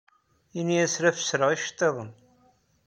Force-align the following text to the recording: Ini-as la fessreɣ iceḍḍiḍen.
Ini-as 0.59 0.93
la 1.01 1.11
fessreɣ 1.17 1.49
iceḍḍiḍen. 1.51 2.11